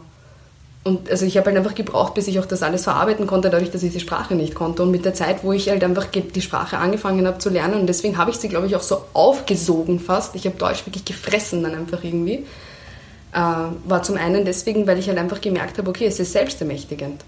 [0.83, 3.71] Und also ich habe halt einfach gebraucht, bis ich auch das alles verarbeiten konnte, dadurch,
[3.71, 4.83] dass ich die Sprache nicht konnte.
[4.83, 7.87] Und mit der Zeit, wo ich halt einfach die Sprache angefangen habe zu lernen, und
[7.87, 10.35] deswegen habe ich sie, glaube ich, auch so aufgesogen fast.
[10.37, 12.47] Ich habe Deutsch wirklich gefressen dann einfach irgendwie.
[13.33, 13.39] Äh,
[13.85, 17.25] war zum einen deswegen, weil ich halt einfach gemerkt habe, okay, es ist selbstermächtigend.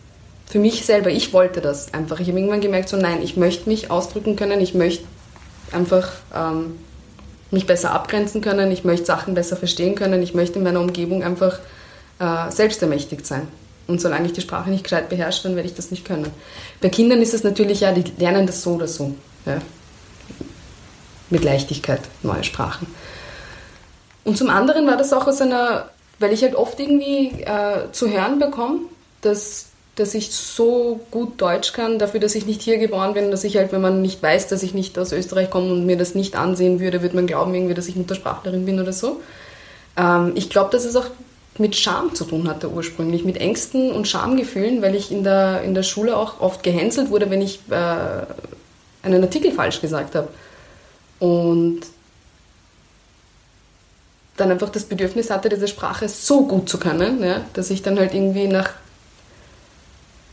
[0.47, 2.21] Für mich selber, ich wollte das einfach.
[2.21, 5.05] Ich habe irgendwann gemerkt, so nein, ich möchte mich ausdrücken können, ich möchte
[5.73, 6.79] einfach ähm,
[7.51, 11.23] mich besser abgrenzen können, ich möchte Sachen besser verstehen können, ich möchte in meiner Umgebung
[11.23, 11.59] einfach
[12.19, 13.49] äh, selbstermächtigt sein.
[13.87, 16.31] Und solange ich die Sprache nicht gescheit beherrsche, dann werde ich das nicht können.
[16.81, 19.15] Bei Kindern ist es natürlich ja, die lernen das so oder so.
[19.45, 19.59] Ja.
[21.31, 22.87] Mit Leichtigkeit, neue Sprachen.
[24.25, 28.09] Und zum anderen war das auch aus einer, weil ich halt oft irgendwie äh, zu
[28.11, 28.81] hören bekomme,
[29.21, 33.43] dass, dass ich so gut Deutsch kann, dafür, dass ich nicht hier geboren bin, dass
[33.43, 36.15] ich halt, wenn man nicht weiß, dass ich nicht aus Österreich komme und mir das
[36.15, 39.21] nicht ansehen würde, würde man glauben irgendwie, dass ich Muttersprachlerin bin oder so.
[39.97, 41.07] Ähm, ich glaube, dass es auch
[41.59, 45.75] mit Scham zu tun hatte ursprünglich, mit Ängsten und Schamgefühlen, weil ich in der, in
[45.75, 48.27] der Schule auch oft gehänselt wurde, wenn ich äh,
[49.03, 50.29] einen Artikel falsch gesagt habe.
[51.19, 51.83] Und
[54.37, 57.99] dann einfach das Bedürfnis hatte, diese Sprache so gut zu können, ja, dass ich dann
[57.99, 58.71] halt irgendwie nach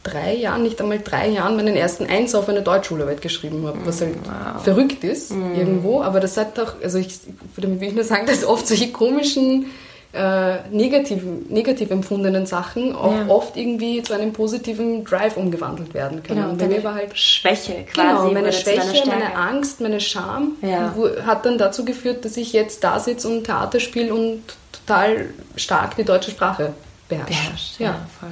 [0.04, 4.00] drei Jahren, nicht einmal drei Jahren, meinen ersten Eins auf eine Deutschschularbeit geschrieben habe, was
[4.00, 4.64] halt wow.
[4.64, 5.56] verrückt ist mm.
[5.56, 7.20] irgendwo, aber das hat auch, also ich
[7.56, 9.66] würde will nur sagen, dass oft solche komischen
[10.12, 13.28] äh, negativ, negativ empfundenen Sachen auch ja.
[13.28, 16.40] oft irgendwie zu einem positiven Drive umgewandelt werden können.
[16.40, 18.08] Genau, und bei mir war halt Schwäche quasi.
[18.08, 20.96] Genau, meine Schwäche, meine Angst, meine Scham ja.
[21.26, 24.42] hat dann dazu geführt, dass ich jetzt da sitze und Theater spiele und
[24.72, 26.74] total stark die deutsche Sprache
[27.08, 27.28] beherrsche.
[27.32, 27.88] Beherrscht, ja.
[27.88, 28.30] ja, voll.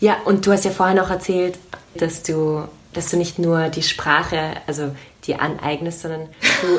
[0.00, 1.58] Ja, und du hast ja vorhin auch erzählt,
[1.94, 4.90] dass du, dass du nicht nur die Sprache, also
[5.26, 6.28] dir aneignest, sondern
[6.62, 6.78] du,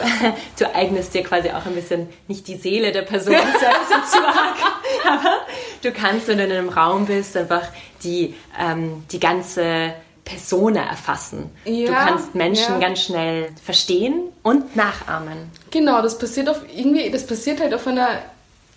[0.59, 4.57] du eignest dir quasi auch ein bisschen, nicht die Seele der Person, bisschen zu arg,
[5.05, 5.45] aber
[5.81, 7.63] du kannst, wenn du in einem Raum bist, einfach
[8.03, 11.51] die, ähm, die ganze Persona erfassen.
[11.65, 12.79] Ja, du kannst Menschen ja.
[12.79, 15.51] ganz schnell verstehen und nachahmen.
[15.69, 18.23] Genau, das passiert auf irgendwie, das passiert halt auf einer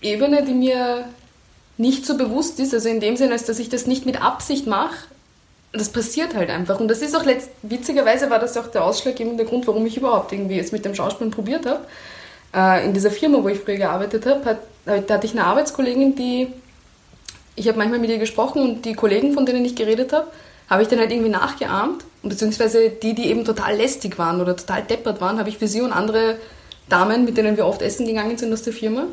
[0.03, 1.07] Ebene, die mir
[1.79, 4.67] nicht so bewusst ist, also in dem Sinne, als dass ich das nicht mit Absicht
[4.67, 4.97] mache,
[5.79, 6.81] das passiert halt einfach.
[6.81, 10.33] Und das ist auch letzt, witzigerweise war das auch der ausschlaggebende Grund, warum ich überhaupt
[10.33, 11.81] irgendwie es mit dem Schauspielen probiert habe.
[12.55, 14.59] Äh, in dieser Firma, wo ich früher gearbeitet habe, hat,
[15.07, 16.49] da hatte ich eine Arbeitskollegin, die,
[17.57, 20.29] ich habe manchmal mit ihr gesprochen und die Kollegen, von denen ich geredet habe,
[20.69, 22.05] habe ich dann halt irgendwie nachgeahmt.
[22.23, 25.81] Beziehungsweise die, die eben total lästig waren oder total deppert waren, habe ich für sie
[25.81, 26.37] und andere
[26.89, 29.05] Damen, mit denen wir oft essen gegangen sind aus der Firma,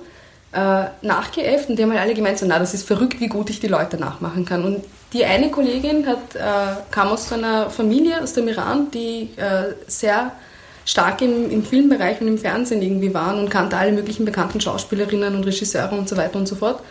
[0.53, 3.49] äh, nachgeäfft und die haben halt alle gemeint, so, na, das ist verrückt, wie gut
[3.49, 4.63] ich die Leute nachmachen kann.
[4.63, 4.83] Und
[5.15, 10.33] die eine Kollegin hat, äh, kam aus einer Familie aus dem Iran, die äh, sehr
[10.85, 15.35] stark im, im Filmbereich und im Fernsehen irgendwie waren und kannte alle möglichen bekannten Schauspielerinnen
[15.35, 16.81] und Regisseure und so weiter und so fort.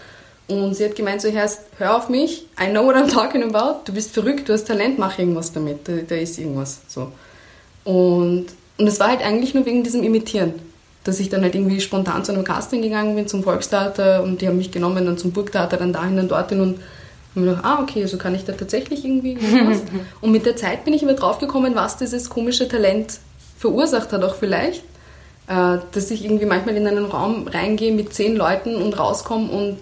[0.49, 3.83] Und sie hat gemeint, so, hörst, hör auf mich, I know what I'm talking about,
[3.85, 6.81] du bist verrückt, du hast Talent, mach irgendwas damit, da, da ist irgendwas.
[6.89, 7.13] So.
[7.85, 8.47] Und,
[8.79, 10.55] und es war halt eigentlich nur wegen diesem Imitieren
[11.05, 14.49] dass ich dann halt irgendwie spontan zu einem Casting gegangen bin zum Volkstheater und die
[14.49, 16.81] haben mich genommen dann zum Burgtheater, dann dahin, dann dorthin und
[17.35, 19.83] habe mir gedacht, ah, okay, so kann ich da tatsächlich irgendwie was.
[20.21, 23.19] und mit der Zeit bin ich immer draufgekommen, was dieses komische Talent
[23.59, 24.83] verursacht hat auch vielleicht.
[25.47, 29.77] Äh, dass ich irgendwie manchmal in einen Raum reingehe mit zehn Leuten und rauskomme und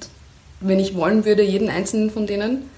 [0.61, 2.69] wenn ich wollen würde, jeden einzelnen von denen,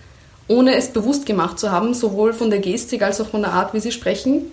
[0.48, 3.72] ohne es bewusst gemacht zu haben, sowohl von der Gestik als auch von der Art,
[3.72, 4.52] wie sie sprechen,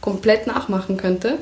[0.00, 1.38] komplett nachmachen könnte,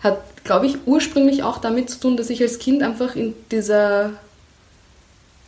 [0.00, 4.12] hat, glaube ich, ursprünglich auch damit zu tun, dass ich als Kind einfach in dieser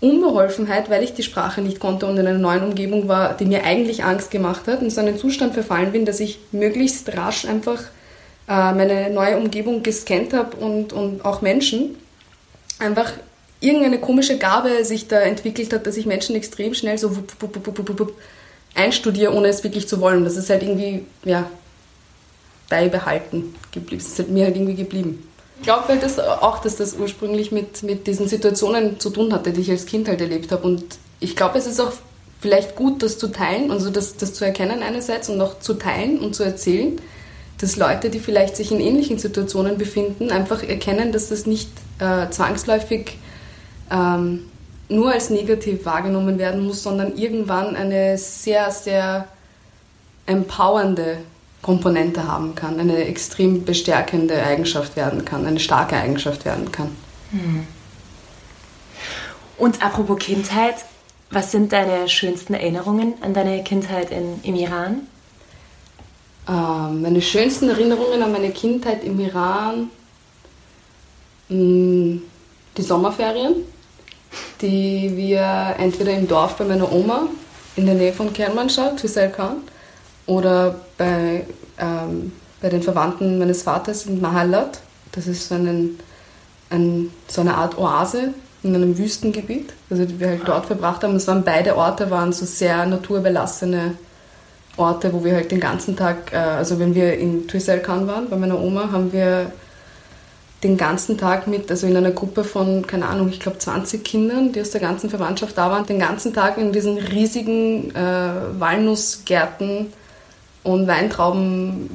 [0.01, 3.65] Unbeholfenheit, weil ich die Sprache nicht konnte und in einer neuen Umgebung war, die mir
[3.65, 7.83] eigentlich Angst gemacht hat, in so einen Zustand verfallen bin, dass ich möglichst rasch einfach
[8.49, 11.97] äh, meine neue Umgebung gescannt habe und, und auch Menschen.
[12.79, 13.13] Einfach
[13.61, 17.67] irgendeine komische Gabe sich da entwickelt hat, dass ich Menschen extrem schnell so wupp, wupp,
[17.67, 18.15] wupp, wupp,
[18.75, 20.23] einstudiere, ohne es wirklich zu wollen.
[20.23, 21.51] Das ist halt irgendwie, ja,
[22.69, 24.01] beibehalten geblieben.
[24.01, 25.28] Es ist halt mir halt irgendwie geblieben.
[25.59, 29.53] Ich glaube halt das auch, dass das ursprünglich mit, mit diesen Situationen zu tun hatte,
[29.53, 30.67] die ich als Kind halt erlebt habe.
[30.67, 30.85] Und
[31.21, 31.93] ich glaube, es ist auch
[32.41, 36.21] vielleicht gut, das zu teilen, also das, das zu erkennen einerseits und auch zu teilen
[36.21, 37.01] und zu erzählen,
[37.61, 42.31] dass Leute, die vielleicht sich in ähnlichen Situationen befinden, einfach erkennen, dass das nicht äh,
[42.31, 43.19] zwangsläufig
[43.91, 44.45] ähm,
[44.89, 49.27] nur als negativ wahrgenommen werden muss, sondern irgendwann eine sehr, sehr
[50.27, 51.19] empowernde
[51.69, 56.97] Komponente haben kann, eine extrem bestärkende Eigenschaft werden kann, eine starke Eigenschaft werden kann.
[57.31, 57.67] Hm.
[59.59, 60.77] Und apropos Kindheit,
[61.31, 65.01] was sind deine schönsten Erinnerungen an deine Kindheit in, im Iran?
[66.49, 69.91] Ähm, meine schönsten Erinnerungen an meine Kindheit im Iran,
[71.51, 72.23] mh, hm,
[72.79, 73.57] die Sommerferien,
[74.63, 77.29] die wir entweder im Dorf bei meiner Oma
[77.77, 79.59] in der Nähe von Kermanschah, Tüselkan,
[80.29, 81.45] oder bei,
[81.79, 84.81] ähm, bei den Verwandten meines Vaters in Mahalat.
[85.13, 85.99] Das ist so, einen,
[86.71, 91.17] ein, so eine Art Oase in einem Wüstengebiet, also die wir halt dort verbracht haben.
[91.17, 93.95] Es waren beide Orte, waren so sehr naturbelassene
[94.77, 98.37] Orte, wo wir halt den ganzen Tag, äh, also wenn wir in Tuiselkan waren, bei
[98.37, 99.51] meiner Oma, haben wir
[100.63, 104.53] den ganzen Tag mit, also in einer Gruppe von, keine Ahnung, ich glaube 20 Kindern,
[104.53, 109.93] die aus der ganzen Verwandtschaft da waren, den ganzen Tag in diesen riesigen äh, Walnussgärten
[110.73, 111.89] und Weintraubengärten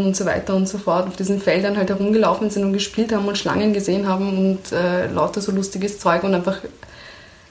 [0.00, 3.14] äh, und so weiter und so fort auf diesen Feldern halt herumgelaufen sind und gespielt
[3.14, 6.58] haben und Schlangen gesehen haben und äh, lauter so lustiges Zeug und einfach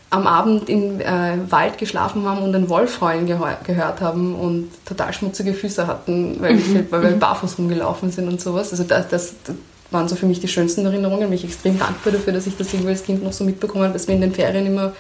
[0.10, 5.12] am Abend im äh, Wald geschlafen haben und einen Wolf heulen gehört haben und total
[5.12, 6.86] schmutzige Füße hatten, weil, ich, mhm.
[6.92, 8.72] weil wir barfuß rumgelaufen sind und sowas.
[8.72, 9.56] Also das, das, das,
[9.90, 11.30] waren so für mich die schönsten Erinnerungen.
[11.30, 14.08] Mich extrem dankbar dafür, dass ich das irgendwie als Kind noch so mitbekommen habe, dass
[14.08, 14.94] wir in den Ferien immer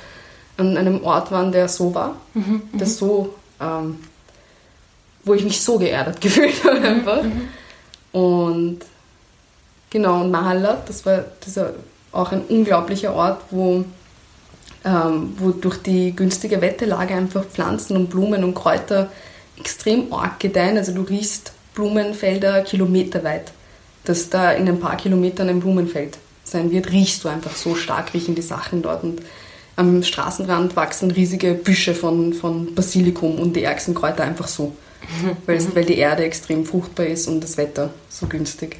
[0.57, 3.97] an einem Ort waren, der so war, mhm, der so ähm,
[5.25, 7.23] wo ich mich so geerdet gefühlt habe einfach.
[7.23, 7.49] Mhm.
[8.11, 8.79] Und
[9.89, 11.73] genau, und Mahalat, das war dieser,
[12.11, 13.83] auch ein unglaublicher Ort, wo,
[14.85, 19.09] ähm, wo durch die günstige Wetterlage einfach Pflanzen und Blumen und Kräuter
[19.59, 20.77] extrem arg gedeihen.
[20.77, 23.51] Also du riechst Blumenfelder kilometerweit.
[24.05, 28.13] Dass da in ein paar Kilometern ein Blumenfeld sein wird, riechst du einfach so stark,
[28.13, 29.03] riechen die Sachen dort.
[29.03, 29.21] Und
[29.75, 34.75] am Straßenrand wachsen riesige Büsche von, von Basilikum und die ärgsten Kräuter einfach so
[35.45, 35.75] weil, mhm.
[35.75, 38.77] weil die Erde extrem fruchtbar ist und das Wetter so günstig.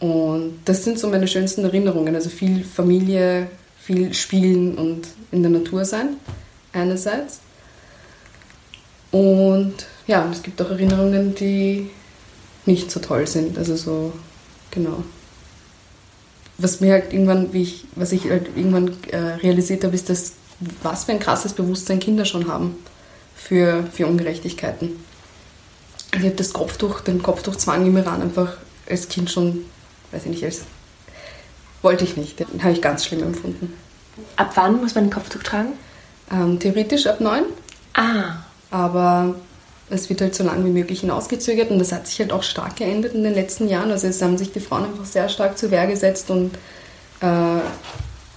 [0.00, 2.14] Und das sind so meine schönsten Erinnerungen.
[2.14, 3.46] Also viel Familie,
[3.78, 6.16] viel Spielen und in der Natur sein,
[6.72, 7.40] einerseits.
[9.12, 9.74] Und
[10.06, 11.90] ja, es gibt auch Erinnerungen, die
[12.66, 13.56] nicht so toll sind.
[13.58, 14.12] Also so,
[14.70, 15.04] genau.
[16.58, 20.32] Was mir halt irgendwann, wie ich, was ich halt irgendwann äh, realisiert habe, ist, dass
[20.82, 22.76] was für ein krasses Bewusstsein Kinder schon haben
[23.36, 24.90] für, für Ungerechtigkeiten
[26.14, 28.56] ich habe das Kopftuch, den Kopftuchzwang im Iran einfach
[28.88, 29.64] als Kind schon,
[30.10, 30.62] weiß ich nicht, als
[31.80, 32.38] wollte ich nicht.
[32.40, 33.72] Den habe ich ganz schlimm empfunden.
[34.36, 35.72] Ab wann muss man ein Kopftuch tragen?
[36.30, 37.44] Ähm, theoretisch ab neun.
[37.94, 38.36] Ah.
[38.70, 39.34] Aber
[39.90, 42.76] es wird halt so lange wie möglich hinausgezögert und das hat sich halt auch stark
[42.76, 43.90] geändert in den letzten Jahren.
[43.90, 46.54] Also es haben sich die Frauen einfach sehr stark zur Wehr gesetzt und
[47.20, 47.60] äh,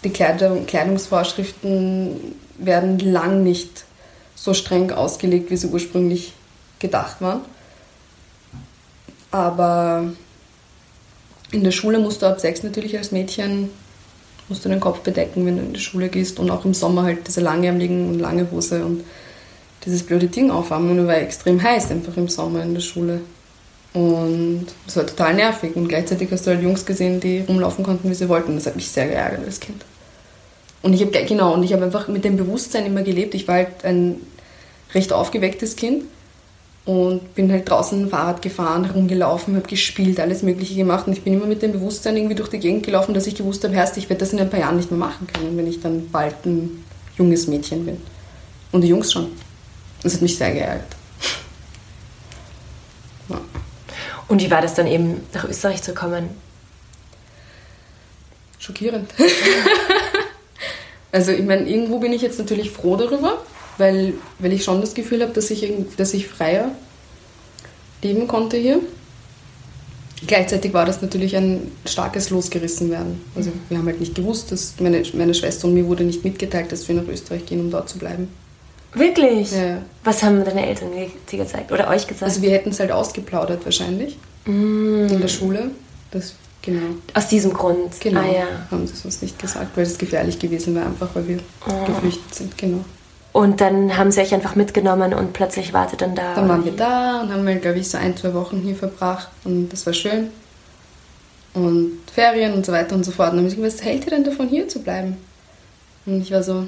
[0.04, 3.86] die Kleidung, Kleidungsvorschriften werden lang nicht
[4.36, 6.34] so streng ausgelegt, wie sie ursprünglich
[6.80, 7.42] gedacht waren.
[9.36, 10.06] Aber
[11.52, 13.70] in der Schule musst du ab sechs natürlich als Mädchen
[14.48, 17.04] musst du den Kopf bedecken, wenn du in die Schule gehst und auch im Sommer
[17.04, 19.04] halt diese langärmeligen und lange Hose und
[19.84, 20.90] dieses blöde Ding aufhaben.
[20.90, 23.22] Und es war extrem heiß einfach im Sommer in der Schule.
[23.94, 25.76] Und es war total nervig.
[25.76, 28.56] Und gleichzeitig hast du halt Jungs gesehen, die rumlaufen konnten, wie sie wollten.
[28.56, 29.84] Das hat mich sehr geärgert als Kind.
[30.82, 33.34] Und ich habe genau, und ich habe einfach mit dem Bewusstsein immer gelebt.
[33.34, 34.18] Ich war halt ein
[34.94, 36.04] recht aufgewecktes Kind
[36.86, 41.34] und bin halt draußen Fahrrad gefahren, herumgelaufen, habe gespielt, alles Mögliche gemacht und ich bin
[41.34, 44.08] immer mit dem Bewusstsein irgendwie durch die Gegend gelaufen, dass ich gewusst habe, heißt, ich
[44.08, 46.84] werde das in ein paar Jahren nicht mehr machen können, wenn ich dann bald ein
[47.18, 47.98] junges Mädchen bin.
[48.72, 49.32] Und die Jungs schon.
[50.04, 50.88] Das hat mich sehr geärgert.
[53.28, 53.42] Ja.
[54.28, 56.30] Und wie war das dann eben, nach Österreich zu kommen?
[58.60, 59.12] Schockierend.
[61.12, 63.42] also ich meine, irgendwo bin ich jetzt natürlich froh darüber,
[63.78, 66.72] weil, weil ich schon das Gefühl habe, dass ich, dass ich freier
[68.02, 68.80] leben konnte hier.
[70.28, 73.22] Gleichzeitig war das natürlich ein starkes Losgerissenwerden.
[73.36, 76.72] Also wir haben halt nicht gewusst, dass meine, meine Schwester und mir wurde nicht mitgeteilt,
[76.72, 78.30] dass wir nach Österreich gehen, um dort zu bleiben.
[78.94, 79.52] Wirklich?
[79.52, 79.82] Ja.
[80.04, 82.24] Was haben deine Eltern dir gezeigt oder euch gesagt?
[82.24, 85.08] Also wir hätten es halt ausgeplaudert wahrscheinlich mm.
[85.10, 85.72] in der Schule.
[86.12, 86.96] Das, genau.
[87.14, 88.00] Aus diesem Grund?
[88.00, 88.22] Genau.
[88.22, 88.48] Ah, ja.
[88.72, 91.86] Haben sie uns nicht gesagt, weil es gefährlich gewesen wäre, einfach weil wir oh.
[91.86, 92.58] geflüchtet sind.
[92.58, 92.86] Genau.
[93.36, 96.36] Und dann haben sie euch einfach mitgenommen und plötzlich wartet dann da.
[96.36, 99.68] Dann waren wir da und haben, glaube ich, so ein, zwei Wochen hier verbracht und
[99.74, 100.30] das war schön.
[101.54, 103.32] Und Ferien und so weiter und so fort.
[103.32, 105.18] Und dann haben sie gesagt, was hält ihr denn davon, hier zu bleiben?
[106.06, 106.66] Und ich war so,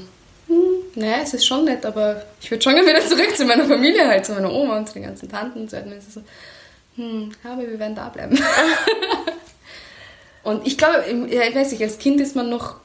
[0.47, 3.63] hm, naja, es ist schon nett, aber ich würde schon gerne wieder zurück zu meiner
[3.63, 5.88] Familie, halt zu meiner Oma und zu den ganzen Tanten und so weiter.
[5.88, 6.21] Und so,
[6.97, 8.38] hm, aber wir werden da bleiben.
[10.43, 12.75] und ich glaube, ich weiß nicht, als Kind ist man noch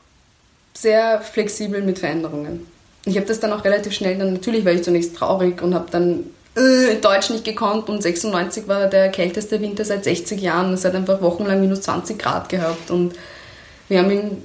[0.73, 2.71] sehr flexibel mit Veränderungen
[3.05, 5.87] ich habe das dann auch relativ schnell, dann natürlich war ich zunächst traurig und habe
[5.91, 10.73] dann äh, Deutsch nicht gekonnt und 96 war der kälteste Winter seit 60 Jahren.
[10.73, 13.15] Es hat einfach wochenlang minus 20 Grad gehabt und
[13.89, 14.43] wir haben in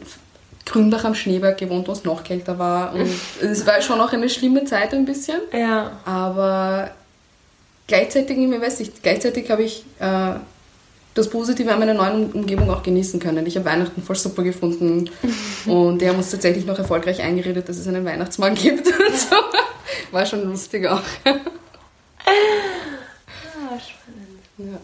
[0.66, 3.10] Grünbach am Schneeberg gewohnt, wo es noch kälter war und
[3.42, 5.40] es war schon auch eine schlimme Zeit ein bisschen.
[5.54, 6.00] Ja.
[6.06, 6.92] Aber
[7.88, 10.34] gleichzeitig, ich weiß nicht, gleichzeitig habe ich äh,
[11.18, 13.46] das Positive an meiner neuen Umgebung auch genießen können.
[13.46, 15.10] Ich habe Weihnachten voll super gefunden
[15.66, 18.88] und die haben uns tatsächlich noch erfolgreich eingeredet, dass es einen Weihnachtsmann gibt.
[19.18, 19.36] So.
[20.12, 21.02] War schon lustig auch.
[21.26, 21.34] Ah,
[23.80, 24.42] spannend.
[24.58, 24.80] Ja.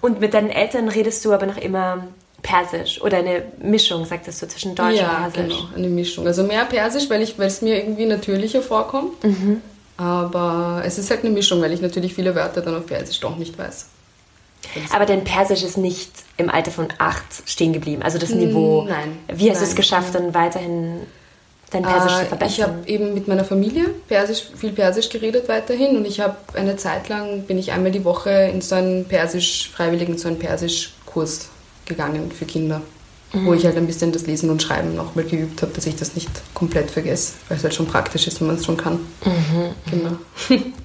[0.00, 2.06] Und mit deinen Eltern redest du aber noch immer
[2.42, 5.54] Persisch oder eine Mischung, sagtest du, zwischen Deutsch ja, und Persisch?
[5.54, 6.26] Ja, genau, eine Mischung.
[6.26, 9.24] Also mehr Persisch, weil es mir irgendwie natürlicher vorkommt.
[9.24, 9.62] Mhm.
[9.96, 13.36] Aber es ist halt eine Mischung, weil ich natürlich viele Wörter dann auf Persisch doch
[13.36, 13.86] nicht weiß.
[14.92, 18.02] Aber dein Persisch ist nicht im Alter von acht stehen geblieben.
[18.02, 18.84] Also das Niveau.
[18.88, 19.18] Nein.
[19.32, 21.00] Wie hast du es geschafft, dann weiterhin
[21.70, 22.50] dein Persisch äh, zu verbessern?
[22.52, 26.76] Ich habe eben mit meiner Familie Persisch, viel Persisch geredet weiterhin und ich habe eine
[26.76, 31.48] Zeit lang bin ich einmal die Woche in so einen Persisch freiwilligen so einen Persischkurs
[31.86, 32.80] gegangen für Kinder,
[33.32, 33.46] mhm.
[33.46, 36.14] wo ich halt ein bisschen das Lesen und Schreiben nochmal geübt habe, dass ich das
[36.14, 39.00] nicht komplett vergesse, weil es halt schon praktisch ist, wenn man es schon kann.
[39.24, 39.74] Mhm.
[39.90, 40.16] Genau.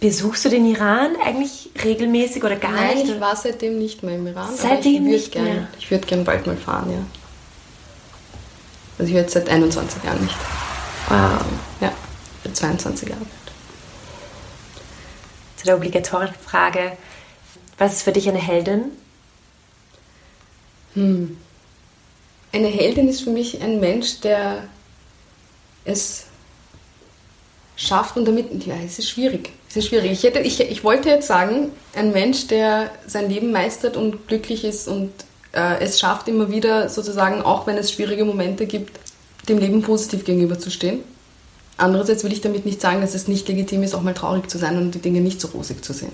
[0.00, 3.06] Besuchst du den Iran eigentlich regelmäßig oder gar Nein, nicht?
[3.06, 4.54] Nein, ich war seitdem nicht mehr im Iran.
[4.54, 5.68] Seitdem nicht gern, mehr?
[5.78, 6.98] Ich würde gerne bald mal fahren, ja.
[8.98, 10.36] Also ich werde seit 21 Jahren nicht.
[11.08, 11.44] Wow.
[11.80, 11.92] Ja,
[12.42, 13.30] für 22 Jahre alt.
[15.56, 16.92] Zu der obligatorischen Frage,
[17.78, 18.92] was ist für dich eine Heldin?
[20.94, 21.36] Hm.
[22.52, 24.64] Eine Heldin ist für mich ein Mensch, der
[25.84, 26.25] es
[27.76, 29.50] schafft und damit, ja, es ist schwierig.
[29.68, 30.10] Es ist schwierig.
[30.10, 34.64] Ich, hätte, ich, ich wollte jetzt sagen, ein Mensch, der sein Leben meistert und glücklich
[34.64, 35.12] ist und
[35.52, 38.98] äh, es schafft immer wieder sozusagen, auch wenn es schwierige Momente gibt,
[39.48, 41.00] dem Leben positiv gegenüberzustehen.
[41.76, 44.56] Andererseits will ich damit nicht sagen, dass es nicht legitim ist, auch mal traurig zu
[44.56, 46.12] sein und die Dinge nicht so rosig zu sehen.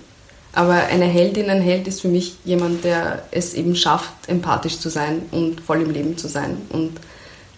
[0.52, 4.90] Aber eine Heldin, ein Held ist für mich jemand, der es eben schafft, empathisch zu
[4.90, 6.92] sein und voll im Leben zu sein und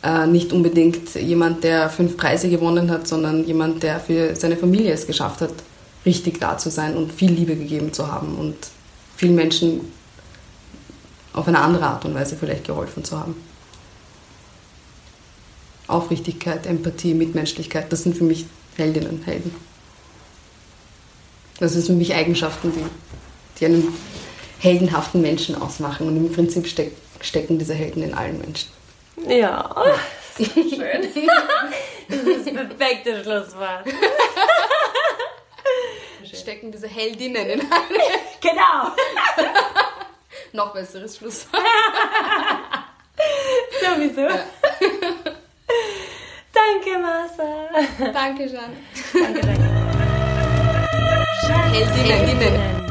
[0.05, 4.93] äh, nicht unbedingt jemand, der fünf Preise gewonnen hat, sondern jemand, der für seine Familie
[4.93, 5.55] es geschafft hat,
[6.05, 8.55] richtig da zu sein und viel Liebe gegeben zu haben und
[9.17, 9.81] vielen Menschen
[11.33, 13.35] auf eine andere Art und Weise vielleicht geholfen zu haben.
[15.87, 18.45] Aufrichtigkeit, Empathie, Mitmenschlichkeit, das sind für mich
[18.77, 19.55] Heldinnen, Helden.
[21.61, 22.85] Das sind für mich Eigenschaften, die,
[23.59, 23.89] die einen
[24.59, 26.09] heldenhaften Menschen ausmachen.
[26.09, 28.69] Und im Prinzip steck, stecken diese Helden in allen Menschen.
[29.17, 29.71] Ja.
[30.37, 31.03] Schön.
[32.09, 33.85] das ist das perfekte Schlusswort.
[36.33, 38.05] Stecken diese Heldinnen in alle.
[38.41, 38.95] Genau.
[40.53, 41.63] Noch besseres Schlusswort.
[43.81, 44.21] Sowieso.
[44.21, 44.45] Ja.
[46.53, 48.13] Danke, Marcel.
[48.13, 48.77] Danke, Jeanne.
[49.13, 49.75] Danke, danke.
[51.73, 52.05] Heldinnen.
[52.05, 52.84] Heldinnen.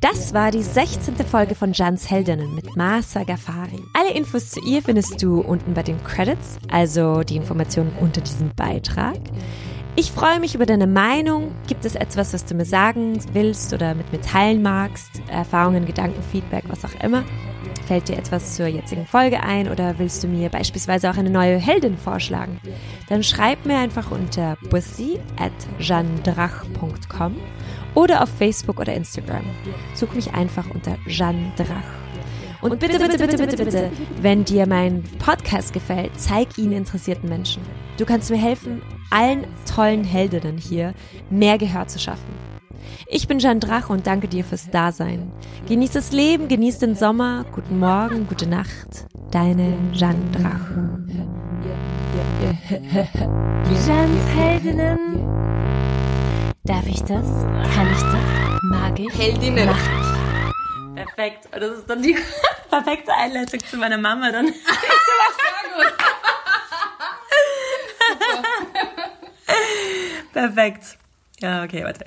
[0.00, 1.16] Das war die 16.
[1.26, 3.82] Folge von Jans Heldinnen mit Masa Gafari.
[3.94, 8.54] Alle Infos zu ihr findest du unten bei den Credits, also die Informationen unter diesem
[8.54, 9.16] Beitrag.
[9.94, 11.54] Ich freue mich über deine Meinung.
[11.66, 15.22] Gibt es etwas, was du mir sagen willst oder mit mir teilen magst?
[15.28, 17.24] Erfahrungen, Gedanken, Feedback, was auch immer.
[17.86, 21.56] Fällt dir etwas zur jetzigen Folge ein oder willst du mir beispielsweise auch eine neue
[21.56, 22.60] Heldin vorschlagen?
[23.08, 27.36] Dann schreib mir einfach unter bussy at jandrach.com
[27.96, 29.44] oder auf Facebook oder Instagram.
[29.94, 31.66] Such mich einfach unter Jeanne Drach.
[32.62, 33.90] Und bitte, bitte, bitte, bitte, bitte,
[34.22, 37.62] wenn dir mein Podcast gefällt, zeig ihn interessierten Menschen.
[37.98, 40.94] Du kannst mir helfen, allen tollen Heldinnen hier
[41.30, 42.34] mehr Gehör zu schaffen.
[43.08, 45.32] Ich bin Jeanne Drach und danke dir fürs Dasein.
[45.68, 47.44] Genieß das Leben, genieß den Sommer.
[47.52, 49.06] Guten Morgen, gute Nacht.
[49.30, 50.60] Deine Jeanne Drach.
[53.84, 55.75] Jeannes Heldinnen.
[56.66, 57.24] Darf ich das?
[57.74, 58.60] Kann ich das?
[58.62, 59.16] Mag ich?
[59.16, 59.66] Heldinnen.
[59.66, 60.96] Mach ich.
[60.96, 61.46] Perfekt.
[61.54, 62.16] Und das ist dann die
[62.70, 64.32] perfekte Einleitung zu meiner Mama.
[64.32, 64.46] Dann
[70.32, 70.98] Perfekt.
[71.38, 72.04] Ja, okay, warte.